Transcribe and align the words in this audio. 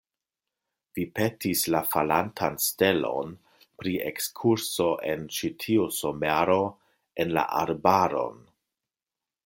Vi 0.99 1.03
petis 1.17 1.65
la 1.75 1.81
falantan 1.89 2.57
stelon 2.69 3.35
pri 3.83 3.93
ekskurso 4.11 4.89
en 5.11 5.29
ĉi 5.37 5.53
tiu 5.65 5.87
somero 5.99 6.59
en 7.25 7.37
la 7.39 7.45
arbaron. 7.63 8.43